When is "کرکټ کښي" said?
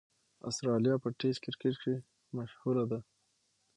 1.43-1.95